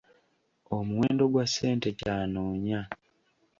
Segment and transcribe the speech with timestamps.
[0.77, 2.81] Omuwendo gwa ssente ky'anoonya.